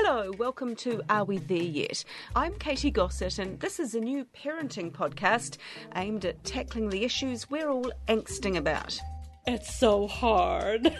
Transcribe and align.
Hello, 0.00 0.30
welcome 0.38 0.76
to 0.76 1.02
Are 1.10 1.24
We 1.24 1.38
There 1.38 1.58
Yet? 1.58 2.04
I'm 2.36 2.54
Katie 2.54 2.92
Gossett, 2.92 3.40
and 3.40 3.58
this 3.58 3.80
is 3.80 3.96
a 3.96 4.00
new 4.00 4.24
parenting 4.26 4.92
podcast 4.92 5.56
aimed 5.96 6.24
at 6.24 6.44
tackling 6.44 6.88
the 6.88 7.02
issues 7.02 7.50
we're 7.50 7.68
all 7.68 7.90
angsting 8.06 8.56
about. 8.56 8.96
It's 9.44 9.74
so 9.74 10.06
hard. 10.06 10.86
it 10.86 10.94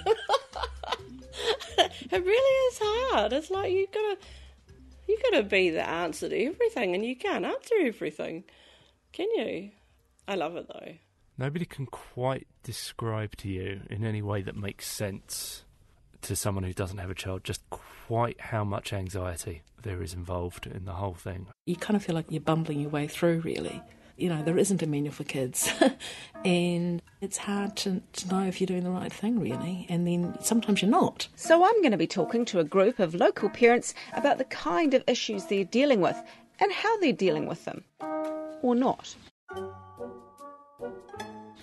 really 2.11 2.73
is 2.73 2.81
hard. 2.83 3.33
It's 3.33 3.51
like 3.51 3.73
you 3.73 3.87
gotta 3.95 4.19
you 5.07 5.17
gotta 5.31 5.45
be 5.45 5.71
the 5.71 5.89
answer 5.89 6.29
to 6.29 6.45
everything 6.47 6.97
and 6.97 7.05
you 7.05 7.15
can't 7.15 7.45
answer 7.45 7.77
everything. 7.81 8.43
Can 9.13 9.29
you? 9.37 9.71
I 10.27 10.35
love 10.35 10.57
it 10.57 10.67
though. 10.67 10.95
Nobody 11.39 11.67
can 11.67 11.87
quite 11.87 12.49
describe 12.65 13.37
to 13.37 13.49
you 13.49 13.83
in 13.89 14.05
any 14.05 14.23
way 14.23 14.43
that 14.43 14.57
makes 14.57 14.89
sense 14.89 15.63
to 16.23 16.37
someone 16.37 16.65
who 16.65 16.73
doesn't 16.73 16.99
have 16.99 17.11
a 17.11 17.15
child 17.15 17.45
just 17.45 17.63
quite 17.71 18.41
how 18.41 18.65
much 18.65 18.93
anxiety 18.93 19.63
there 19.83 20.03
is 20.03 20.15
involved 20.15 20.67
in 20.67 20.85
the 20.85 20.93
whole 20.93 21.15
thing. 21.15 21.47
You 21.67 21.77
kind 21.77 21.97
of 21.97 22.05
feel 22.05 22.15
like 22.15 22.27
you're 22.31 22.41
bumbling 22.41 22.81
your 22.81 22.91
way 22.91 23.07
through, 23.07 23.41
really. 23.41 23.83
You 24.17 24.29
know, 24.29 24.43
there 24.43 24.59
isn't 24.59 24.83
a 24.83 24.87
manual 24.87 25.13
for 25.13 25.25
kids. 25.25 25.71
and 26.45 27.01
it's 27.21 27.39
hard 27.39 27.77
to, 27.79 28.03
to 28.15 28.29
know 28.29 28.45
if 28.45 28.61
you're 28.61 28.67
doing 28.67 28.83
the 28.83 28.91
right 28.91 29.13
thing, 29.13 29.39
really. 29.39 29.87
And 29.89 30.07
then 30.07 30.37
sometimes 30.41 30.83
you're 30.83 30.91
not. 30.91 31.29
So, 31.37 31.65
I'm 31.65 31.81
going 31.83 31.93
to 31.93 31.99
be 31.99 32.09
talking 32.09 32.45
to 32.47 32.59
a 32.59 32.65
group 32.65 32.99
of 32.99 33.15
local 33.15 33.49
parents 33.49 33.95
about 34.15 34.39
the 34.39 34.45
kind 34.45 34.95
of 34.95 35.05
issues 35.07 35.45
they're 35.45 35.65
dealing 35.65 36.01
with 36.01 36.21
and 36.59 36.73
how 36.73 36.99
they're 36.99 37.13
dealing 37.13 37.47
with 37.47 37.65
them. 37.65 37.85
Or 38.61 38.75
not. 38.75 39.15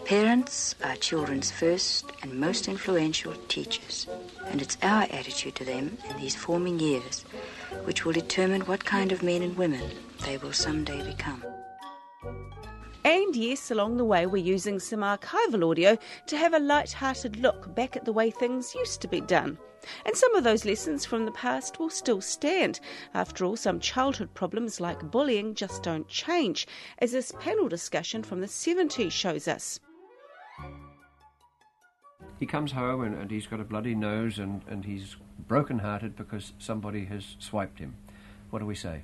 Parents 0.05 0.75
are 0.83 0.95
children's 0.97 1.49
first 1.49 2.05
and 2.21 2.39
most 2.39 2.67
influential 2.67 3.33
teachers, 3.47 4.05
and 4.45 4.61
it's 4.61 4.77
our 4.83 5.07
attitude 5.09 5.55
to 5.55 5.65
them 5.65 5.97
in 6.07 6.17
these 6.17 6.35
forming 6.35 6.79
years 6.79 7.25
which 7.85 8.05
will 8.05 8.13
determine 8.13 8.61
what 8.61 8.85
kind 8.85 9.11
of 9.11 9.23
men 9.23 9.41
and 9.41 9.57
women 9.57 9.81
they 10.23 10.37
will 10.37 10.53
someday 10.53 11.03
become. 11.03 11.43
And 13.03 13.35
yes, 13.35 13.71
along 13.71 13.97
the 13.97 14.05
way, 14.05 14.27
we're 14.27 14.43
using 14.43 14.79
some 14.79 14.99
archival 14.99 15.71
audio 15.71 15.97
to 16.27 16.37
have 16.37 16.53
a 16.53 16.59
light-hearted 16.59 17.37
look 17.37 17.73
back 17.73 17.95
at 17.95 18.05
the 18.05 18.13
way 18.13 18.29
things 18.29 18.75
used 18.75 19.01
to 19.01 19.07
be 19.07 19.21
done. 19.21 19.57
And 20.05 20.15
some 20.15 20.35
of 20.35 20.43
those 20.43 20.65
lessons 20.65 21.03
from 21.05 21.25
the 21.25 21.31
past 21.31 21.79
will 21.79 21.89
still 21.89 22.21
stand. 22.21 22.79
After 23.15 23.43
all, 23.43 23.55
some 23.55 23.79
childhood 23.79 24.33
problems 24.35 24.79
like 24.79 25.11
bullying 25.11 25.55
just 25.55 25.81
don't 25.81 26.07
change, 26.07 26.67
as 26.99 27.11
this 27.11 27.33
panel 27.39 27.67
discussion 27.67 28.21
from 28.21 28.41
the 28.41 28.47
70s 28.47 29.11
shows 29.11 29.47
us. 29.47 29.79
He 32.39 32.45
comes 32.45 32.71
home 32.73 33.01
and, 33.03 33.15
and 33.15 33.31
he's 33.31 33.47
got 33.47 33.59
a 33.59 33.63
bloody 33.63 33.95
nose 33.95 34.39
and, 34.39 34.61
and 34.67 34.85
he's 34.85 35.15
broken 35.47 35.79
hearted 35.79 36.15
because 36.15 36.53
somebody 36.59 37.05
has 37.05 37.35
swiped 37.39 37.79
him. 37.79 37.95
What 38.49 38.59
do 38.59 38.65
we 38.65 38.75
say? 38.75 39.03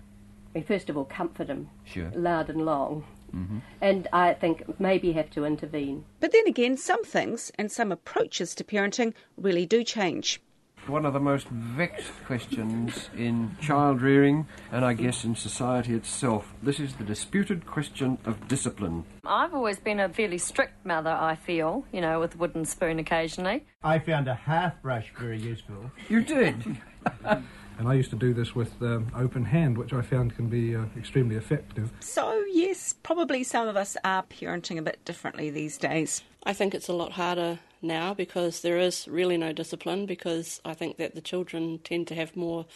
We 0.53 0.61
first 0.61 0.89
of 0.89 0.97
all 0.97 1.05
comfort 1.05 1.47
him 1.47 1.69
Sure. 1.85 2.11
loud 2.13 2.49
and 2.49 2.65
long. 2.65 3.05
Mm-hmm. 3.33 3.59
And 3.79 4.07
I 4.11 4.33
think 4.33 4.79
maybe 4.79 5.13
have 5.13 5.29
to 5.31 5.45
intervene. 5.45 6.03
But 6.19 6.33
then 6.33 6.45
again, 6.47 6.75
some 6.75 7.05
things 7.05 7.51
and 7.55 7.71
some 7.71 7.91
approaches 7.91 8.53
to 8.55 8.63
parenting 8.65 9.13
really 9.37 9.65
do 9.65 9.83
change. 9.85 10.41
One 10.87 11.05
of 11.05 11.13
the 11.13 11.19
most 11.19 11.47
vexed 11.47 12.11
questions 12.25 13.09
in 13.15 13.55
child 13.61 14.01
rearing 14.01 14.47
and 14.71 14.83
I 14.83 14.93
guess 14.93 15.23
in 15.23 15.35
society 15.35 15.93
itself. 15.93 16.53
This 16.63 16.79
is 16.79 16.95
the 16.95 17.03
disputed 17.03 17.67
question 17.67 18.17
of 18.25 18.47
discipline. 18.47 19.05
I've 19.23 19.53
always 19.53 19.79
been 19.79 19.99
a 19.99 20.09
fairly 20.09 20.39
strict 20.39 20.85
mother, 20.85 21.11
I 21.11 21.35
feel, 21.35 21.85
you 21.93 22.01
know, 22.01 22.19
with 22.19 22.35
wooden 22.35 22.65
spoon 22.65 22.97
occasionally. 22.97 23.63
I 23.83 23.99
found 23.99 24.27
a 24.27 24.33
half 24.33 24.81
brush 24.81 25.11
very 25.17 25.39
useful. 25.39 25.91
You 26.09 26.23
did? 26.23 26.77
And 27.81 27.89
I 27.89 27.95
used 27.95 28.11
to 28.11 28.15
do 28.15 28.31
this 28.31 28.53
with 28.53 28.79
um, 28.83 29.11
open 29.15 29.43
hand, 29.43 29.75
which 29.75 29.91
I 29.91 30.03
found 30.03 30.35
can 30.35 30.45
be 30.45 30.75
uh, 30.75 30.83
extremely 30.95 31.35
effective. 31.35 31.91
So, 31.99 32.43
yes, 32.51 32.93
probably 33.01 33.43
some 33.43 33.67
of 33.67 33.75
us 33.75 33.97
are 34.03 34.21
parenting 34.21 34.77
a 34.77 34.83
bit 34.83 35.03
differently 35.03 35.49
these 35.49 35.79
days. 35.79 36.21
I 36.43 36.53
think 36.53 36.75
it's 36.75 36.89
a 36.89 36.93
lot 36.93 37.13
harder 37.13 37.57
now 37.81 38.13
because 38.13 38.61
there 38.61 38.77
is 38.77 39.07
really 39.07 39.35
no 39.35 39.51
discipline 39.51 40.05
because 40.05 40.61
I 40.63 40.75
think 40.75 40.97
that 40.97 41.15
the 41.15 41.21
children 41.21 41.79
tend 41.83 42.07
to 42.09 42.15
have 42.15 42.35
more 42.35 42.67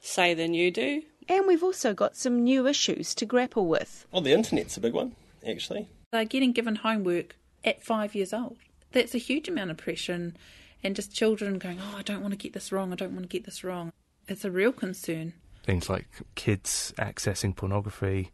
say 0.00 0.34
than 0.34 0.52
you 0.52 0.72
do. 0.72 1.04
And 1.28 1.46
we've 1.46 1.62
also 1.62 1.94
got 1.94 2.16
some 2.16 2.42
new 2.42 2.66
issues 2.66 3.14
to 3.14 3.26
grapple 3.26 3.68
with. 3.68 4.04
Well, 4.10 4.20
the 4.20 4.32
internet's 4.32 4.76
a 4.76 4.80
big 4.80 4.94
one, 4.94 5.14
actually. 5.46 5.86
They're 6.10 6.24
getting 6.24 6.50
given 6.50 6.74
homework 6.74 7.36
at 7.62 7.84
five 7.84 8.16
years 8.16 8.32
old. 8.32 8.56
That's 8.90 9.14
a 9.14 9.18
huge 9.18 9.48
amount 9.48 9.70
of 9.70 9.76
pressure 9.76 10.14
and, 10.14 10.36
and 10.82 10.96
just 10.96 11.14
children 11.14 11.60
going, 11.60 11.78
oh, 11.80 11.96
I 11.96 12.02
don't 12.02 12.20
want 12.20 12.32
to 12.32 12.36
get 12.36 12.52
this 12.52 12.72
wrong, 12.72 12.92
I 12.92 12.96
don't 12.96 13.12
want 13.12 13.22
to 13.22 13.28
get 13.28 13.44
this 13.44 13.62
wrong. 13.62 13.92
It's 14.30 14.44
a 14.44 14.50
real 14.52 14.70
concern. 14.70 15.32
Things 15.64 15.90
like 15.90 16.06
kids 16.36 16.94
accessing 16.98 17.56
pornography. 17.56 18.30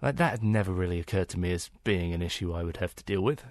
Like 0.00 0.14
that 0.14 0.30
had 0.30 0.44
never 0.44 0.72
really 0.72 1.00
occurred 1.00 1.28
to 1.30 1.40
me 1.40 1.50
as 1.50 1.70
being 1.82 2.14
an 2.14 2.22
issue 2.22 2.52
I 2.52 2.62
would 2.62 2.76
have 2.76 2.94
to 2.94 3.02
deal 3.02 3.20
with. 3.20 3.42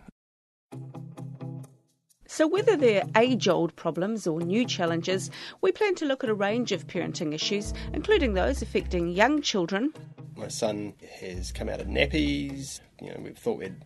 So, 2.25 2.47
whether 2.47 2.77
they're 2.77 3.03
age 3.17 3.49
old 3.49 3.75
problems 3.75 4.27
or 4.27 4.39
new 4.39 4.63
challenges, 4.63 5.29
we 5.59 5.73
plan 5.73 5.95
to 5.95 6.05
look 6.05 6.23
at 6.23 6.29
a 6.29 6.33
range 6.33 6.71
of 6.71 6.87
parenting 6.87 7.33
issues, 7.33 7.73
including 7.91 8.33
those 8.33 8.61
affecting 8.61 9.09
young 9.09 9.41
children, 9.41 9.93
My 10.37 10.47
son 10.47 10.93
has 11.19 11.51
come 11.51 11.67
out 11.67 11.81
of 11.81 11.87
nappies. 11.87 12.79
You 13.01 13.09
know, 13.09 13.19
we 13.21 13.31
thought 13.31 13.59
we'd 13.59 13.83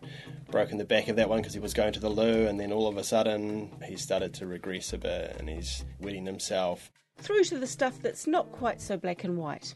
broken 0.52 0.78
the 0.78 0.84
back 0.84 1.08
of 1.08 1.16
that 1.16 1.28
one 1.28 1.40
because 1.40 1.54
he 1.54 1.60
was 1.60 1.74
going 1.74 1.94
to 1.94 2.00
the 2.00 2.10
loo, 2.10 2.46
and 2.46 2.60
then 2.60 2.72
all 2.72 2.86
of 2.86 2.96
a 2.96 3.02
sudden 3.02 3.72
he 3.84 3.96
started 3.96 4.34
to 4.34 4.46
regress 4.46 4.92
a 4.92 4.98
bit 4.98 5.36
and 5.40 5.48
he's 5.48 5.84
wetting 5.98 6.26
himself. 6.26 6.92
Through 7.22 7.44
to 7.44 7.58
the 7.58 7.66
stuff 7.66 8.00
that's 8.02 8.26
not 8.26 8.50
quite 8.52 8.80
so 8.80 8.96
black 8.96 9.24
and 9.24 9.36
white. 9.38 9.74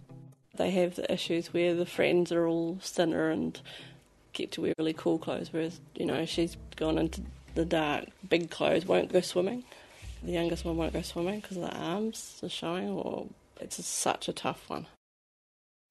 They 0.56 0.70
have 0.72 0.96
the 0.96 1.10
issues 1.12 1.52
where 1.52 1.74
the 1.74 1.86
friends 1.86 2.32
are 2.32 2.46
all 2.46 2.78
thinner 2.80 3.30
and 3.30 3.60
get 4.32 4.52
to 4.52 4.62
wear 4.62 4.74
really 4.78 4.92
cool 4.92 5.18
clothes, 5.18 5.52
whereas, 5.52 5.80
you 5.94 6.06
know, 6.06 6.24
she's 6.24 6.56
gone 6.76 6.98
into 6.98 7.22
the 7.54 7.64
dark, 7.64 8.06
big 8.28 8.50
clothes, 8.50 8.86
won't 8.86 9.12
go 9.12 9.20
swimming. 9.20 9.64
The 10.22 10.32
youngest 10.32 10.64
one 10.64 10.76
won't 10.76 10.92
go 10.92 11.02
swimming 11.02 11.40
because 11.40 11.56
the 11.56 11.74
arms 11.74 12.40
are 12.42 12.48
showing, 12.48 12.88
or 12.88 13.26
it's 13.60 13.84
such 13.84 14.28
a 14.28 14.32
tough 14.32 14.68
one. 14.68 14.86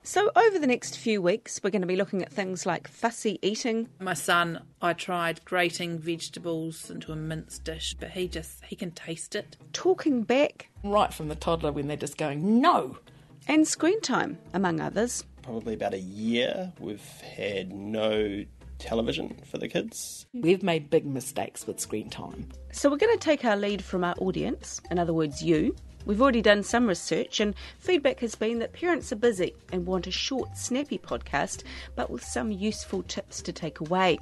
So, 0.08 0.30
over 0.36 0.60
the 0.60 0.68
next 0.68 1.00
few 1.00 1.20
weeks, 1.20 1.60
we're 1.64 1.72
going 1.72 1.82
to 1.82 1.88
be 1.88 1.96
looking 1.96 2.22
at 2.22 2.32
things 2.32 2.64
like 2.68 2.88
fussy 2.88 3.40
eating, 3.42 3.90
My 4.00 4.14
son, 4.14 4.62
I 4.80 4.94
tried 4.94 5.44
grating 5.46 5.98
vegetables 5.98 6.92
into 6.92 7.12
a 7.12 7.16
mince 7.16 7.58
dish, 7.58 7.96
but 8.00 8.12
he 8.12 8.28
just, 8.28 8.64
he 8.66 8.76
can 8.76 8.92
taste 8.92 9.34
it. 9.36 9.58
talking 9.74 10.22
back, 10.22 10.70
Right 10.84 11.12
from 11.12 11.28
the 11.28 11.34
toddler 11.36 11.72
when 11.72 11.88
they're 11.88 11.98
just 11.98 12.18
going, 12.18 12.62
no. 12.62 13.00
and 13.48 13.68
screen 13.68 14.00
time, 14.02 14.38
among 14.54 14.80
others. 14.80 15.24
Probably 15.42 15.74
about 15.74 15.96
a 15.96 16.00
year 16.00 16.72
we've 16.80 17.02
had 17.22 17.74
no 17.74 18.46
television 18.78 19.36
for 19.50 19.58
the 19.58 19.68
kids. 19.68 20.28
We've 20.34 20.62
made 20.62 20.92
big 20.92 21.08
mistakes 21.08 21.66
with 21.66 21.80
screen 21.80 22.12
time. 22.12 22.50
So, 22.72 22.92
we're 22.92 22.98
going 22.98 23.18
to 23.18 23.24
take 23.26 23.44
our 23.44 23.58
lead 23.58 23.84
from 23.84 24.04
our 24.04 24.14
audience, 24.20 24.82
in 24.92 25.00
other 25.00 25.14
words, 25.16 25.42
you. 25.42 25.76
We've 26.06 26.22
already 26.22 26.44
done 26.44 26.62
some 26.62 26.86
research, 26.86 27.40
and 27.40 27.56
feedback 27.80 28.20
has 28.20 28.36
been 28.36 28.60
that 28.60 28.74
parents 28.74 29.12
are 29.12 29.16
busy 29.16 29.56
and 29.72 29.88
want 29.88 30.06
a 30.06 30.12
short, 30.12 30.56
snappy 30.56 31.00
podcast, 31.00 31.64
but 31.96 32.12
with 32.12 32.24
some 32.24 32.52
useful 32.52 33.02
tips 33.02 33.42
to 33.42 33.52
take 33.52 33.80
away. 33.80 34.20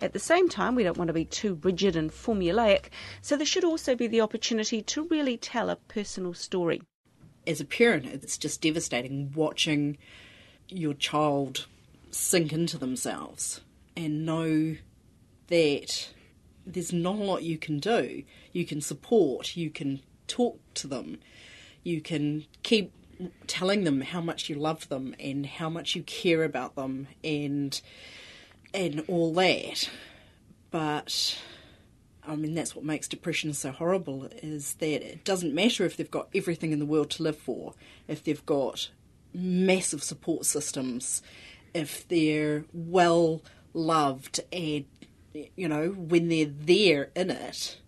At 0.00 0.14
the 0.14 0.18
same 0.18 0.48
time, 0.48 0.74
we 0.74 0.84
don't 0.84 0.96
want 0.96 1.08
to 1.08 1.14
be 1.14 1.26
too 1.26 1.60
rigid 1.62 1.96
and 1.96 2.10
formulaic, 2.10 2.86
so 3.20 3.36
there 3.36 3.44
should 3.44 3.64
also 3.64 3.94
be 3.94 4.06
the 4.06 4.22
opportunity 4.22 4.80
to 4.80 5.06
really 5.08 5.36
tell 5.36 5.68
a 5.68 5.76
personal 5.76 6.32
story. 6.32 6.80
As 7.46 7.60
a 7.60 7.66
parent, 7.66 8.06
it's 8.06 8.38
just 8.38 8.62
devastating 8.62 9.30
watching 9.34 9.98
your 10.68 10.94
child 10.94 11.66
sink 12.10 12.54
into 12.54 12.78
themselves 12.78 13.60
and 13.94 14.24
know 14.24 14.76
that 15.48 16.08
there's 16.66 16.92
not 16.92 17.16
a 17.16 17.22
lot 17.22 17.42
you 17.42 17.58
can 17.58 17.78
do. 17.78 18.22
You 18.52 18.64
can 18.64 18.80
support, 18.80 19.54
you 19.56 19.68
can 19.68 20.00
talk 20.28 20.60
to 20.74 20.86
them, 20.86 21.18
you 21.82 22.00
can 22.00 22.44
keep 22.62 22.92
telling 23.46 23.84
them 23.84 24.00
how 24.00 24.20
much 24.20 24.48
you 24.48 24.54
love 24.54 24.88
them 24.88 25.14
and 25.18 25.44
how 25.44 25.68
much 25.68 25.96
you 25.96 26.02
care 26.02 26.44
about 26.44 26.76
them 26.76 27.08
and 27.24 27.80
and 28.72 29.02
all 29.08 29.32
that. 29.34 29.90
But 30.70 31.38
I 32.26 32.36
mean 32.36 32.54
that's 32.54 32.76
what 32.76 32.84
makes 32.84 33.08
depression 33.08 33.52
so 33.54 33.72
horrible 33.72 34.28
is 34.42 34.74
that 34.74 35.02
it 35.02 35.24
doesn't 35.24 35.54
matter 35.54 35.84
if 35.84 35.96
they've 35.96 36.10
got 36.10 36.28
everything 36.34 36.72
in 36.72 36.78
the 36.78 36.86
world 36.86 37.10
to 37.10 37.22
live 37.22 37.38
for, 37.38 37.74
if 38.06 38.22
they've 38.22 38.44
got 38.46 38.90
massive 39.34 40.02
support 40.02 40.44
systems, 40.44 41.22
if 41.74 42.06
they're 42.08 42.64
well 42.72 43.42
loved 43.74 44.40
and 44.52 44.84
you 45.56 45.68
know 45.68 45.88
when 45.90 46.28
they're 46.28 46.46
there 46.46 47.10
in 47.14 47.30
it, 47.30 47.78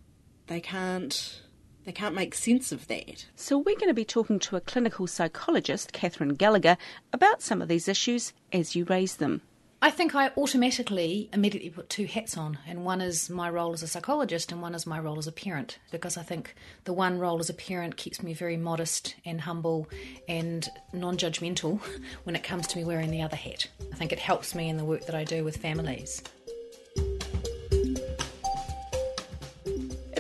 they 0.47 0.61
can't 0.61 1.43
they 1.85 1.93
can't 1.93 2.15
make 2.15 2.35
sense 2.35 2.73
of 2.73 2.87
that. 2.89 3.27
So, 3.35 3.59
we're 3.59 3.77
going 3.77 3.89
to 3.89 3.95
be 3.95 4.05
talking 4.05 4.39
to 4.41 4.57
a 4.57 4.61
clinical 4.61 5.07
psychologist, 5.07 5.93
Catherine 5.93 6.35
Gallagher, 6.35 6.77
about 7.13 7.43
some 7.43 7.63
of 7.63 7.69
these 7.69 7.89
issues 7.89 8.33
as 8.53 8.77
you 8.77 8.85
raise 8.85 9.17
them. 9.17 9.43
I 9.83 9.91
think 9.91 10.15
I 10.15 10.31
automatically 10.37 11.31
immediately 11.33 11.71
put 11.71 11.89
two 11.89 12.05
hats 12.05 12.37
on, 12.37 12.59
and 12.67 12.85
one 12.85 13.01
is 13.01 13.31
my 13.31 13.49
role 13.49 13.73
as 13.73 13.83
a 13.83 13.89
psychologist, 13.89 14.53
and 14.53 14.61
one 14.61 14.75
is 14.75 14.87
my 14.87 15.01
role 15.01 15.19
as 15.19 15.27
a 15.27 15.33
parent, 15.33 15.79
because 15.91 16.19
I 16.19 16.23
think 16.23 16.55
the 16.85 16.93
one 16.93 17.19
role 17.19 17.41
as 17.41 17.49
a 17.49 17.55
parent 17.55 17.97
keeps 17.97 18.23
me 18.23 18.35
very 18.35 18.59
modest 18.59 19.15
and 19.25 19.41
humble 19.41 19.89
and 20.29 20.69
non 20.93 21.17
judgmental 21.17 21.81
when 22.25 22.37
it 22.37 22.45
comes 22.45 22.67
to 22.67 22.77
me 22.77 22.85
wearing 22.85 23.11
the 23.11 23.23
other 23.23 23.37
hat. 23.37 23.69
I 23.91 23.97
think 23.97 24.13
it 24.13 24.19
helps 24.19 24.55
me 24.55 24.69
in 24.69 24.77
the 24.77 24.85
work 24.85 25.07
that 25.07 25.15
I 25.15 25.25
do 25.25 25.45
with 25.45 25.57
families. 25.57 26.23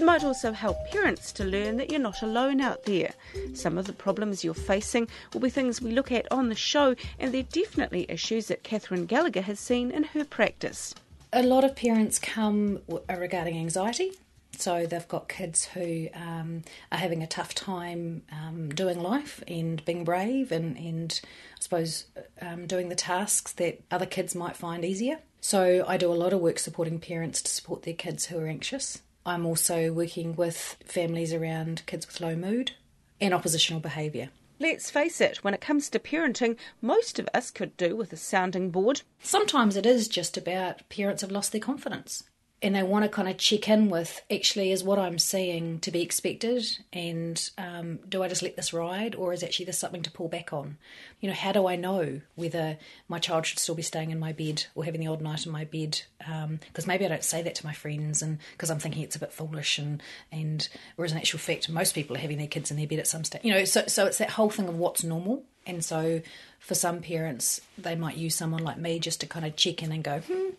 It 0.00 0.06
might 0.06 0.24
also 0.24 0.52
help 0.52 0.78
parents 0.90 1.30
to 1.32 1.44
learn 1.44 1.76
that 1.76 1.90
you're 1.90 2.00
not 2.00 2.22
alone 2.22 2.62
out 2.62 2.84
there. 2.84 3.12
Some 3.52 3.76
of 3.76 3.86
the 3.86 3.92
problems 3.92 4.42
you're 4.42 4.54
facing 4.54 5.08
will 5.34 5.42
be 5.42 5.50
things 5.50 5.82
we 5.82 5.90
look 5.90 6.10
at 6.10 6.26
on 6.32 6.48
the 6.48 6.54
show, 6.54 6.96
and 7.18 7.34
they're 7.34 7.42
definitely 7.42 8.06
issues 8.08 8.46
that 8.46 8.62
Catherine 8.62 9.04
Gallagher 9.04 9.42
has 9.42 9.60
seen 9.60 9.90
in 9.90 10.04
her 10.04 10.24
practice. 10.24 10.94
A 11.34 11.42
lot 11.42 11.64
of 11.64 11.76
parents 11.76 12.18
come 12.18 12.80
regarding 13.14 13.58
anxiety. 13.58 14.12
So 14.56 14.86
they've 14.86 15.06
got 15.06 15.28
kids 15.28 15.66
who 15.66 16.08
um, 16.14 16.62
are 16.90 16.98
having 16.98 17.22
a 17.22 17.26
tough 17.26 17.54
time 17.54 18.22
um, 18.32 18.70
doing 18.70 19.02
life 19.02 19.44
and 19.46 19.84
being 19.84 20.04
brave 20.04 20.50
and, 20.50 20.78
and 20.78 21.20
I 21.24 21.60
suppose 21.60 22.06
um, 22.40 22.66
doing 22.66 22.88
the 22.88 22.94
tasks 22.94 23.52
that 23.52 23.82
other 23.90 24.06
kids 24.06 24.34
might 24.34 24.56
find 24.56 24.82
easier. 24.82 25.18
So 25.42 25.84
I 25.86 25.98
do 25.98 26.10
a 26.10 26.14
lot 26.14 26.32
of 26.32 26.40
work 26.40 26.58
supporting 26.58 27.00
parents 27.00 27.42
to 27.42 27.50
support 27.50 27.82
their 27.82 27.92
kids 27.92 28.26
who 28.26 28.38
are 28.38 28.46
anxious. 28.46 29.02
I'm 29.24 29.46
also 29.46 29.92
working 29.92 30.34
with 30.34 30.76
families 30.84 31.32
around 31.32 31.82
kids 31.86 32.06
with 32.06 32.20
low 32.20 32.36
mood 32.36 32.72
and 33.20 33.34
oppositional 33.34 33.80
behaviour. 33.80 34.30
Let's 34.58 34.90
face 34.90 35.20
it, 35.20 35.38
when 35.38 35.54
it 35.54 35.60
comes 35.60 35.88
to 35.90 35.98
parenting, 35.98 36.56
most 36.82 37.18
of 37.18 37.28
us 37.32 37.50
could 37.50 37.76
do 37.76 37.96
with 37.96 38.12
a 38.12 38.16
sounding 38.16 38.70
board. 38.70 39.02
Sometimes 39.22 39.76
it 39.76 39.86
is 39.86 40.08
just 40.08 40.36
about 40.36 40.88
parents 40.88 41.22
have 41.22 41.30
lost 41.30 41.52
their 41.52 41.60
confidence 41.60 42.24
and 42.62 42.74
they 42.74 42.82
want 42.82 43.04
to 43.04 43.08
kind 43.08 43.28
of 43.28 43.38
check 43.38 43.68
in 43.68 43.88
with 43.88 44.20
actually 44.30 44.70
is 44.70 44.84
what 44.84 44.98
I'm 44.98 45.18
seeing 45.18 45.80
to 45.80 45.90
be 45.90 46.02
expected, 46.02 46.64
and 46.92 47.50
um, 47.56 48.00
do 48.08 48.22
I 48.22 48.28
just 48.28 48.42
let 48.42 48.56
this 48.56 48.72
ride, 48.72 49.14
or 49.14 49.32
is 49.32 49.42
actually 49.42 49.64
this 49.64 49.78
something 49.78 50.02
to 50.02 50.10
pull 50.10 50.28
back 50.28 50.52
on? 50.52 50.76
You 51.20 51.28
know, 51.28 51.34
how 51.34 51.52
do 51.52 51.66
I 51.66 51.76
know 51.76 52.20
whether 52.34 52.76
my 53.08 53.18
child 53.18 53.46
should 53.46 53.58
still 53.58 53.74
be 53.74 53.82
staying 53.82 54.10
in 54.10 54.18
my 54.18 54.32
bed 54.32 54.64
or 54.74 54.84
having 54.84 55.00
the 55.00 55.06
odd 55.06 55.22
night 55.22 55.46
in 55.46 55.52
my 55.52 55.64
bed? 55.64 56.02
Because 56.18 56.84
um, 56.84 56.86
maybe 56.86 57.06
I 57.06 57.08
don't 57.08 57.24
say 57.24 57.42
that 57.42 57.54
to 57.56 57.66
my 57.66 57.72
friends, 57.72 58.20
and 58.20 58.38
because 58.52 58.70
I'm 58.70 58.78
thinking 58.78 59.02
it's 59.02 59.16
a 59.16 59.20
bit 59.20 59.32
foolish, 59.32 59.78
and 59.78 60.02
and 60.30 60.68
whereas 60.96 61.12
in 61.12 61.18
actual 61.18 61.38
fact, 61.38 61.70
most 61.70 61.94
people 61.94 62.16
are 62.16 62.20
having 62.20 62.38
their 62.38 62.46
kids 62.46 62.70
in 62.70 62.76
their 62.76 62.86
bed 62.86 62.98
at 62.98 63.06
some 63.06 63.24
stage. 63.24 63.42
You 63.42 63.52
know, 63.52 63.64
so 63.64 63.84
so 63.86 64.06
it's 64.06 64.18
that 64.18 64.30
whole 64.30 64.50
thing 64.50 64.68
of 64.68 64.76
what's 64.76 65.02
normal, 65.02 65.44
and 65.66 65.82
so 65.82 66.20
for 66.58 66.74
some 66.74 67.00
parents, 67.00 67.62
they 67.78 67.94
might 67.94 68.18
use 68.18 68.34
someone 68.34 68.62
like 68.62 68.76
me 68.76 68.98
just 68.98 69.20
to 69.20 69.26
kind 69.26 69.46
of 69.46 69.56
check 69.56 69.82
in 69.82 69.92
and 69.92 70.04
go, 70.04 70.18
hmm, 70.18 70.50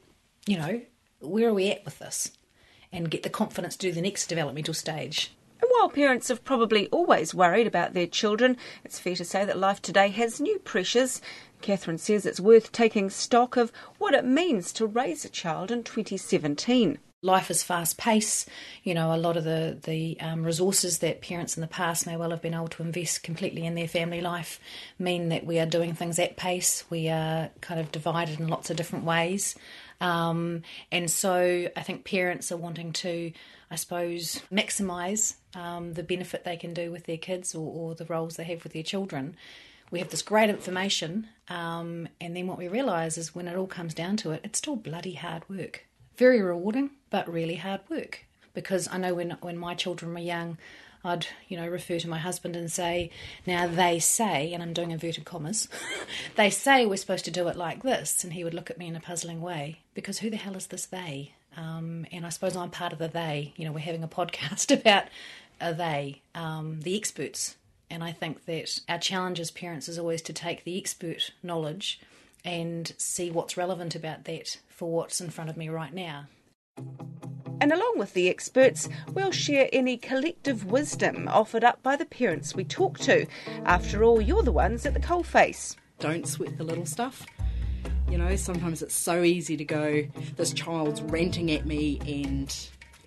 you 0.48 0.58
know, 0.58 0.82
where 1.22 1.50
are 1.50 1.54
we 1.54 1.70
at 1.72 1.86
with 1.86 2.00
this? 2.00 2.32
And 2.92 3.12
get 3.12 3.24
the 3.24 3.30
confidence 3.30 3.78
to 3.78 3.88
do 3.88 3.94
the 3.94 4.02
next 4.02 4.28
developmental 4.28 4.74
stage. 4.74 5.32
And 5.62 5.70
while 5.72 5.90
parents 5.90 6.28
have 6.28 6.44
probably 6.44 6.88
always 6.90 7.34
worried 7.34 7.68
about 7.68 7.94
their 7.94 8.08
children, 8.08 8.58
it's 8.84 9.00
fair 9.00 9.16
to 9.16 9.26
say 9.26 9.46
that 9.46 9.58
life 9.58 9.82
today 9.82 10.10
has 10.10 10.42
new 10.42 10.60
pressures. 10.60 11.22
Catherine 11.62 12.00
says 12.00 12.26
it's 12.26 12.40
worth 12.40 12.72
taking 12.72 13.10
stock 13.10 13.56
of 13.56 13.72
what 13.98 14.14
it 14.14 14.26
means 14.26 14.74
to 14.74 14.88
raise 14.88 15.24
a 15.24 15.30
child 15.30 15.72
in 15.72 15.84
2017 15.84 16.98
life 17.22 17.52
is 17.52 17.64
fast 17.64 17.98
paced. 17.98 18.50
You 18.84 18.94
know, 18.94 19.14
a 19.14 19.18
lot 19.18 19.38
of 19.38 19.44
the 19.44 19.78
the 19.84 20.20
um, 20.20 20.44
resources 20.44 21.00
that 21.00 21.22
parents 21.22 21.56
in 21.56 21.62
the 21.62 21.68
past 21.68 22.08
may 22.08 22.18
well 22.18 22.32
have 22.32 22.42
been 22.42 22.54
able 22.54 22.68
to 22.70 22.84
invest 22.84 23.24
completely 23.24 23.66
in 23.66 23.76
their 23.76 23.88
family 23.88 24.22
life 24.22 24.60
mean 24.98 25.30
that 25.30 25.46
we 25.46 25.60
are 25.60 25.66
doing 25.66 25.94
things 25.94 26.18
at 26.20 26.38
pace. 26.38 26.84
We 26.90 27.10
are 27.10 27.50
kind 27.62 27.80
of 27.80 27.92
divided 27.92 28.40
in 28.40 28.48
lots 28.48 28.70
of 28.70 28.78
different 28.78 29.06
ways. 29.06 29.56
Um, 30.02 30.64
and 30.92 31.10
so 31.10 31.70
I 31.78 31.82
think 31.84 32.06
parents 32.06 32.52
are 32.52 32.58
wanting 32.58 32.92
to, 32.94 33.32
I 33.70 33.76
suppose, 33.76 34.42
maximise 34.52 35.36
um, 35.56 35.94
the 35.94 36.04
benefit 36.04 36.44
they 36.44 36.58
can 36.58 36.74
do 36.74 36.92
with 36.92 37.06
their 37.06 37.18
kids 37.18 37.54
or, 37.54 37.72
or, 37.72 37.96
the 37.96 38.06
roles 38.06 38.36
they 38.36 38.44
have 38.46 38.64
with 38.64 38.74
their 38.74 38.84
children. 38.84 39.36
We 39.92 40.00
have 40.00 40.10
this 40.10 40.24
great 40.24 40.50
information, 40.50 41.28
um, 41.50 42.08
and 42.20 42.36
then 42.36 42.48
what 42.48 42.58
we 42.58 42.68
realise 42.68 43.18
is 43.18 43.36
when 43.36 43.48
it 43.48 43.56
all 43.58 43.68
comes 43.68 43.94
down 43.94 44.18
to 44.18 44.32
it, 44.32 44.42
it's 44.44 44.58
still 44.58 44.78
bloody 44.78 45.14
hard 45.14 45.48
work. 45.50 45.86
Very 46.18 46.42
rewarding, 46.42 46.92
but 47.10 47.32
really 47.32 47.56
hard 47.56 47.82
work. 47.90 48.26
Because 48.54 48.88
I 48.92 48.98
know 48.98 49.14
when 49.14 49.32
when 49.42 49.58
my 49.58 49.76
children 49.76 50.14
were 50.14 50.20
young, 50.20 50.58
I'd, 51.04 51.28
you 51.48 51.58
know, 51.58 51.68
refer 51.68 52.00
to 52.00 52.10
my 52.10 52.20
husband 52.20 52.56
and 52.56 52.72
say, 52.72 53.10
now 53.48 53.68
they 53.68 54.00
say, 54.00 54.54
and 54.54 54.62
I'm 54.62 54.74
doing 54.74 54.92
inverted 54.92 55.26
commas, 55.26 55.68
they 56.36 56.50
say 56.50 56.86
we're 56.86 56.98
supposed 56.98 57.26
to 57.26 57.32
do 57.32 57.48
it 57.48 57.56
like 57.56 57.84
this. 57.84 58.24
And 58.24 58.34
he 58.34 58.44
would 58.44 58.54
look 58.54 58.70
at 58.70 58.78
me 58.78 58.88
in 58.88 58.96
a 58.96 59.00
puzzling 59.00 59.42
way 59.42 59.80
because 59.94 60.20
who 60.20 60.30
the 60.30 60.38
hell 60.38 60.56
is 60.56 60.68
this 60.68 60.86
they? 60.86 61.34
Um, 61.58 62.06
and 62.12 62.26
I 62.26 62.30
suppose 62.30 62.56
I'm 62.56 62.70
part 62.70 62.94
of 62.94 63.00
the 63.00 63.08
they. 63.08 63.54
You 63.56 63.66
know, 63.66 63.72
we're 63.72 63.80
having 63.80 64.04
a 64.04 64.08
podcast 64.08 64.72
about 64.80 65.06
a 65.60 65.74
they, 65.74 66.22
um, 66.36 66.82
the 66.82 66.96
experts. 66.96 67.56
And 67.90 68.04
I 68.04 68.12
think 68.12 68.46
that 68.46 68.80
our 68.88 69.00
challenge 69.00 69.40
as 69.40 69.52
parents 69.52 69.90
is 69.90 70.00
always 70.00 70.22
to 70.24 70.34
take 70.34 70.64
the 70.64 70.78
expert 70.78 71.32
knowledge 71.44 72.00
and 72.46 72.94
see 72.98 73.30
what's 73.30 73.58
relevant 73.58 73.96
about 73.96 74.24
that 74.26 74.58
for 74.70 74.90
what's 74.92 75.22
in 75.22 75.30
front 75.30 75.50
of 75.50 75.58
me 75.58 75.70
right 75.70 75.94
now. 75.94 76.28
And 77.62 77.72
along 77.72 78.00
with 78.00 78.16
the 78.16 78.28
experts, 78.28 78.90
we'll 79.14 79.32
share 79.32 79.70
any 79.72 79.96
collective 79.96 80.66
wisdom 80.66 81.28
offered 81.28 81.64
up 81.64 81.82
by 81.84 81.96
the 81.96 82.06
parents 82.06 82.56
we 82.56 82.64
talk 82.64 82.98
to. 83.00 83.28
After 83.66 84.04
all, 84.04 84.20
you're 84.20 84.42
the 84.42 84.52
ones 84.52 84.84
at 84.88 84.96
the 84.96 85.00
coalface. 85.00 85.76
Don't 86.00 86.28
sweat 86.28 86.58
the 86.58 86.64
little 86.64 86.88
stuff. 86.88 87.24
You 88.10 88.18
know, 88.18 88.36
sometimes 88.36 88.82
it's 88.82 88.96
so 88.96 89.22
easy 89.22 89.56
to 89.58 89.64
go, 89.64 90.04
this 90.38 90.54
child's 90.54 91.04
ranting 91.04 91.52
at 91.52 91.68
me 91.68 92.02
and 92.08 92.54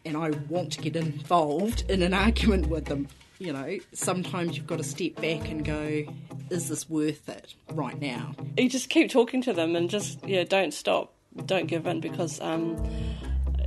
and 0.06 0.16
I 0.16 0.30
want 0.48 0.72
to 0.74 0.82
get 0.82 0.96
involved 0.96 1.90
in 1.90 2.02
an 2.02 2.14
argument 2.14 2.68
with 2.68 2.84
them. 2.84 3.08
You 3.38 3.52
know, 3.52 3.78
sometimes 3.92 4.56
you've 4.56 4.68
got 4.68 4.78
to 4.78 4.84
step 4.84 5.16
back 5.16 5.50
and 5.50 5.64
go, 5.64 6.04
is 6.50 6.68
this 6.68 6.88
worth 6.88 7.28
it 7.28 7.54
right 7.72 8.00
now? 8.00 8.34
You 8.56 8.68
just 8.68 8.88
keep 8.88 9.10
talking 9.10 9.42
to 9.42 9.52
them 9.52 9.74
and 9.74 9.90
just, 9.90 10.24
yeah, 10.24 10.44
don't 10.44 10.72
stop. 10.72 11.12
Don't 11.46 11.66
give 11.66 11.86
in 11.86 12.00
because 12.00 12.40
um, 12.40 12.76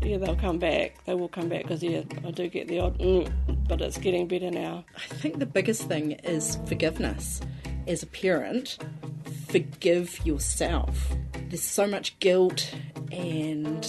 yeah, 0.07 0.17
they'll 0.17 0.35
come 0.35 0.57
back. 0.57 1.03
They 1.05 1.13
will 1.13 1.27
come 1.27 1.49
back 1.49 1.63
because 1.63 1.83
yeah, 1.83 2.03
I 2.25 2.31
do 2.31 2.47
get 2.47 2.67
the 2.67 2.79
odd, 2.79 2.97
mm, 2.99 3.31
but 3.67 3.81
it's 3.81 3.97
getting 3.97 4.27
better 4.27 4.49
now. 4.49 4.85
I 4.95 5.13
think 5.15 5.39
the 5.39 5.45
biggest 5.45 5.83
thing 5.87 6.13
is 6.23 6.57
forgiveness. 6.65 7.41
As 7.87 8.03
a 8.03 8.07
parent, 8.07 8.77
forgive 9.47 10.25
yourself. 10.25 11.15
There's 11.49 11.63
so 11.63 11.87
much 11.87 12.17
guilt 12.19 12.73
and 13.11 13.87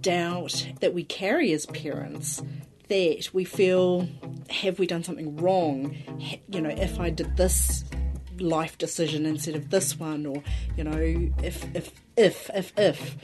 doubt 0.00 0.68
that 0.80 0.92
we 0.92 1.04
carry 1.04 1.52
as 1.52 1.66
parents 1.66 2.42
that 2.88 3.30
we 3.32 3.44
feel 3.44 4.06
have 4.50 4.78
we 4.78 4.86
done 4.86 5.02
something 5.02 5.36
wrong? 5.36 5.96
You 6.48 6.60
know, 6.60 6.70
if 6.70 7.00
I 7.00 7.10
did 7.10 7.36
this 7.36 7.84
life 8.38 8.76
decision 8.78 9.24
instead 9.26 9.54
of 9.54 9.70
this 9.70 9.98
one, 9.98 10.26
or 10.26 10.42
you 10.76 10.84
know, 10.84 11.30
if 11.42 11.64
if 11.74 11.92
if 12.16 12.50
if 12.54 12.72
if, 12.76 13.16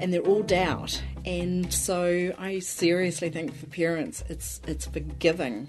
and 0.00 0.12
they're 0.12 0.20
all 0.20 0.42
doubt. 0.42 1.02
And 1.24 1.72
so 1.72 2.34
I 2.38 2.58
seriously 2.58 3.30
think 3.30 3.54
for 3.54 3.66
parents, 3.66 4.24
it's 4.28 4.60
it's 4.66 4.86
forgiving 4.86 5.68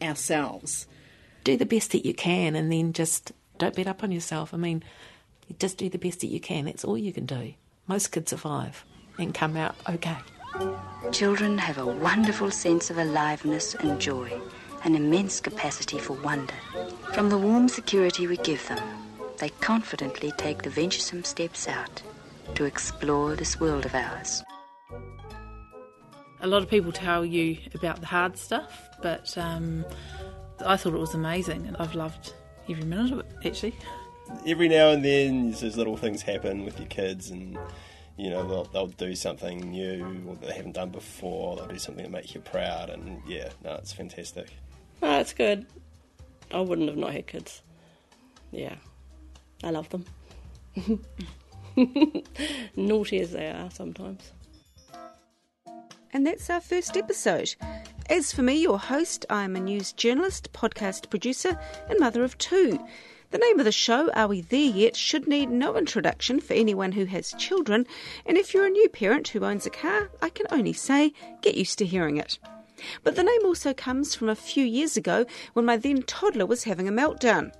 ourselves. 0.00 0.86
Do 1.42 1.56
the 1.56 1.66
best 1.66 1.92
that 1.92 2.06
you 2.06 2.14
can, 2.14 2.54
and 2.54 2.72
then 2.72 2.92
just 2.92 3.32
don't 3.58 3.74
beat 3.74 3.86
up 3.86 4.02
on 4.02 4.12
yourself. 4.12 4.54
I 4.54 4.56
mean, 4.56 4.82
just 5.58 5.78
do 5.78 5.88
the 5.88 5.98
best 5.98 6.20
that 6.20 6.28
you 6.28 6.40
can. 6.40 6.66
That's 6.66 6.84
all 6.84 6.96
you 6.96 7.12
can 7.12 7.26
do. 7.26 7.54
Most 7.86 8.12
kids 8.12 8.30
survive 8.30 8.84
and 9.18 9.34
come 9.34 9.56
out 9.56 9.76
okay. 9.88 10.16
Children 11.12 11.58
have 11.58 11.78
a 11.78 11.86
wonderful 11.86 12.50
sense 12.50 12.90
of 12.90 12.98
aliveness 12.98 13.74
and 13.74 14.00
joy 14.00 14.40
an 14.84 14.94
immense 14.94 15.40
capacity 15.40 15.98
for 15.98 16.12
wonder. 16.12 16.54
From 17.14 17.30
the 17.30 17.38
warm 17.38 17.68
security 17.68 18.26
we 18.26 18.36
give 18.38 18.66
them, 18.68 18.82
they 19.38 19.48
confidently 19.48 20.30
take 20.36 20.62
the 20.62 20.70
venturesome 20.70 21.24
steps 21.24 21.66
out 21.66 22.02
to 22.54 22.64
explore 22.64 23.34
this 23.34 23.58
world 23.58 23.86
of 23.86 23.94
ours. 23.94 24.43
A 26.44 26.46
lot 26.46 26.62
of 26.62 26.68
people 26.68 26.92
tell 26.92 27.24
you 27.24 27.56
about 27.74 28.00
the 28.00 28.06
hard 28.06 28.36
stuff, 28.36 28.90
but 29.00 29.36
um, 29.38 29.82
I 30.62 30.76
thought 30.76 30.92
it 30.92 30.98
was 30.98 31.14
amazing, 31.14 31.66
and 31.66 31.74
I've 31.78 31.94
loved 31.94 32.34
every 32.68 32.84
minute 32.84 33.12
of 33.12 33.20
it 33.20 33.26
actually. 33.46 33.74
Every 34.46 34.68
now 34.68 34.90
and 34.90 35.02
then, 35.02 35.52
those 35.52 35.78
little 35.78 35.96
things 35.96 36.20
happen 36.20 36.66
with 36.66 36.78
your 36.78 36.88
kids, 36.88 37.30
and 37.30 37.56
you 38.18 38.28
know 38.28 38.46
they'll, 38.46 38.64
they'll 38.64 38.86
do 38.88 39.14
something 39.14 39.70
new 39.70 40.22
or 40.28 40.36
they 40.36 40.52
haven't 40.52 40.72
done 40.72 40.90
before. 40.90 41.56
They'll 41.56 41.66
do 41.66 41.78
something 41.78 42.04
that 42.04 42.12
makes 42.12 42.34
you 42.34 42.42
proud, 42.42 42.90
and 42.90 43.22
yeah, 43.26 43.48
no, 43.64 43.76
it's 43.76 43.94
fantastic. 43.94 44.50
Oh, 45.02 45.20
it's 45.20 45.32
good. 45.32 45.64
I 46.52 46.60
wouldn't 46.60 46.90
have 46.90 46.98
not 46.98 47.14
had 47.14 47.26
kids. 47.26 47.62
Yeah, 48.50 48.74
I 49.62 49.70
love 49.70 49.88
them. 49.88 50.04
Naughty 52.76 53.20
as 53.20 53.32
they 53.32 53.48
are 53.48 53.70
sometimes. 53.70 54.30
And 56.14 56.24
that's 56.24 56.48
our 56.48 56.60
first 56.60 56.96
episode. 56.96 57.56
As 58.08 58.32
for 58.32 58.42
me, 58.42 58.54
your 58.54 58.78
host, 58.78 59.26
I'm 59.28 59.56
a 59.56 59.60
news 59.60 59.92
journalist, 59.92 60.52
podcast 60.52 61.10
producer, 61.10 61.58
and 61.90 61.98
mother 61.98 62.22
of 62.22 62.38
two. 62.38 62.78
The 63.32 63.38
name 63.38 63.58
of 63.58 63.64
the 63.64 63.72
show, 63.72 64.12
Are 64.12 64.28
We 64.28 64.40
There 64.40 64.60
Yet, 64.60 64.94
should 64.94 65.26
need 65.26 65.50
no 65.50 65.76
introduction 65.76 66.38
for 66.38 66.54
anyone 66.54 66.92
who 66.92 67.06
has 67.06 67.34
children, 67.36 67.84
and 68.24 68.38
if 68.38 68.54
you're 68.54 68.66
a 68.66 68.70
new 68.70 68.88
parent 68.90 69.26
who 69.26 69.44
owns 69.44 69.66
a 69.66 69.70
car, 69.70 70.08
I 70.22 70.28
can 70.28 70.46
only 70.52 70.72
say 70.72 71.12
get 71.40 71.56
used 71.56 71.78
to 71.78 71.84
hearing 71.84 72.16
it. 72.16 72.38
But 73.02 73.16
the 73.16 73.24
name 73.24 73.44
also 73.44 73.74
comes 73.74 74.14
from 74.14 74.28
a 74.28 74.36
few 74.36 74.64
years 74.64 74.96
ago 74.96 75.26
when 75.54 75.64
my 75.64 75.76
then 75.76 76.02
toddler 76.02 76.46
was 76.46 76.62
having 76.62 76.86
a 76.86 76.92
meltdown. 76.92 77.52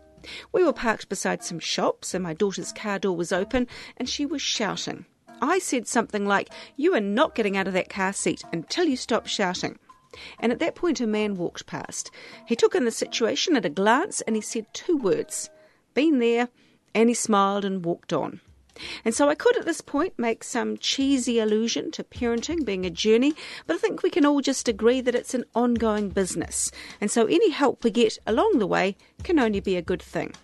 We 0.53 0.63
were 0.63 0.73
parked 0.73 1.09
beside 1.09 1.43
some 1.43 1.59
shops, 1.59 2.15
and 2.15 2.23
my 2.23 2.35
daughter's 2.35 2.73
car 2.73 3.01
door 3.01 3.17
was 3.17 3.33
open, 3.33 3.67
and 3.97 4.09
she 4.09 4.25
was 4.25 4.41
shouting. 4.41 5.07
I 5.41 5.59
said 5.59 5.87
something 5.87 6.27
like, 6.27 6.51
You 6.77 6.95
are 6.95 7.01
not 7.01 7.35
getting 7.35 7.57
out 7.57 7.67
of 7.67 7.73
that 7.75 7.89
car 7.89 8.13
seat 8.13 8.43
until 8.53 8.87
you 8.87 8.97
stop 8.97 9.27
shouting. 9.27 9.79
And 10.39 10.53
at 10.53 10.61
that 10.61 10.75
point, 10.75 11.01
a 11.01 11.07
man 11.07 11.35
walked 11.35 11.67
past. 11.67 12.11
He 12.47 12.57
took 12.57 12.75
in 12.75 12.85
the 12.85 12.91
situation 12.91 13.57
at 13.57 13.65
a 13.65 13.71
glance 13.71 14.21
and 14.21 14.37
he 14.37 14.43
said 14.43 14.67
two 14.73 14.97
words 14.97 15.51
Been 15.95 16.19
there. 16.19 16.49
And 16.95 17.09
he 17.09 17.15
smiled 17.15 17.65
and 17.65 17.85
walked 17.85 18.13
on. 18.13 18.41
And 19.05 19.15
so 19.15 19.29
I 19.29 19.35
could 19.35 19.57
at 19.57 19.67
this 19.67 19.81
point 19.81 20.15
make 20.19 20.43
some 20.45 20.77
cheesy 20.77 21.39
allusion 21.39 21.91
to 21.93 22.05
parenting 22.05 22.65
being 22.65 22.85
a 22.85 22.91
journey, 22.91 23.35
but 23.67 23.75
I 23.75 23.79
think 23.79 24.03
we 24.03 24.11
can 24.11 24.27
all 24.27 24.41
just 24.41 24.69
agree 24.69 25.01
that 25.01 25.15
it's 25.15 25.35
an 25.35 25.45
ongoing 25.55 26.09
business. 26.09 26.71
And 27.01 27.11
so 27.11 27.27
any 27.27 27.51
help 27.51 27.85
we 27.85 27.91
get 27.91 28.19
along 28.27 28.59
the 28.59 28.67
way 28.67 28.97
can 29.23 29.39
only 29.39 29.61
be 29.61 29.77
a 29.77 29.83
good 29.83 30.03
thing. 30.03 30.35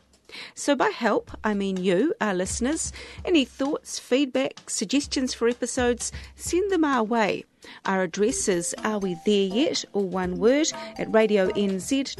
So, 0.54 0.74
by 0.74 0.88
help, 0.88 1.30
I 1.42 1.54
mean 1.54 1.76
you, 1.76 2.14
our 2.20 2.34
listeners. 2.34 2.92
Any 3.24 3.44
thoughts, 3.44 3.98
feedback, 3.98 4.68
suggestions 4.68 5.34
for 5.34 5.48
episodes, 5.48 6.12
send 6.36 6.70
them 6.70 6.84
our 6.84 7.02
way. 7.04 7.44
Our 7.84 8.02
address 8.02 8.48
is 8.48 8.74
Are 8.84 8.98
We 8.98 9.16
There 9.26 9.46
Yet, 9.46 9.84
or 9.92 10.08
one 10.08 10.38
word, 10.38 10.68
at 10.98 11.08
radionz.co.nz. 11.08 12.10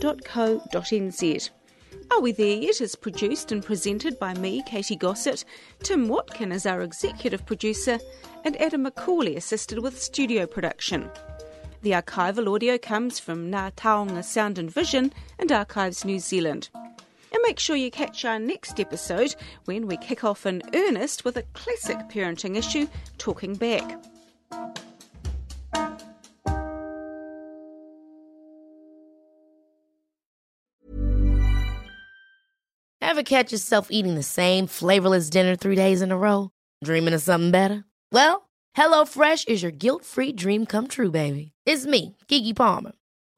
Are 2.13 2.21
We 2.21 2.33
There 2.33 2.57
Yet 2.57 2.81
is 2.81 2.97
produced 2.97 3.53
and 3.53 3.65
presented 3.65 4.19
by 4.19 4.35
me, 4.35 4.63
Katie 4.67 4.97
Gossett. 4.97 5.45
Tim 5.83 6.09
Watkin 6.09 6.51
is 6.53 6.67
our 6.67 6.83
executive 6.83 7.47
producer, 7.47 7.99
and 8.45 8.61
Adam 8.61 8.85
McCauley 8.85 9.37
assisted 9.37 9.79
with 9.79 10.01
studio 10.01 10.47
production. 10.47 11.09
The 11.83 11.93
archival 11.93 12.55
audio 12.55 12.77
comes 12.77 13.19
from 13.19 13.51
Ngā 13.51 13.73
Taonga 13.75 14.23
Sound 14.23 14.59
and 14.59 14.71
Vision 14.71 15.13
and 15.39 15.51
Archives 15.51 16.05
New 16.05 16.19
Zealand. 16.19 16.69
And 17.33 17.41
make 17.43 17.59
sure 17.59 17.77
you 17.77 17.91
catch 17.91 18.25
our 18.25 18.39
next 18.39 18.81
episode 18.81 19.35
when 19.65 19.87
we 19.87 19.97
kick 19.97 20.25
off 20.25 20.47
in 20.47 20.63
earnest 20.75 21.25
with 21.25 21.37
a 21.37 21.43
classic 21.55 21.99
parenting 22.09 22.57
issue, 22.57 22.87
Talking 23.19 23.55
Back. 23.55 23.99
Ever 33.03 33.23
catch 33.25 33.51
yourself 33.53 33.89
eating 33.91 34.15
the 34.15 34.23
same 34.23 34.67
flavorless 34.69 35.31
dinner 35.31 35.57
three 35.57 35.75
days 35.75 36.01
in 36.01 36.13
a 36.13 36.17
row? 36.17 36.51
Dreaming 36.85 37.13
of 37.13 37.21
something 37.21 37.51
better? 37.51 37.85
Well, 38.13 38.49
HelloFresh 38.77 39.49
is 39.49 39.63
your 39.63 39.73
guilt 39.73 40.05
free 40.05 40.33
dream 40.33 40.65
come 40.65 40.87
true, 40.87 41.11
baby. 41.11 41.53
It's 41.67 41.87
me, 41.87 42.17
Keke 42.29 42.55
Palmer. 42.55 42.93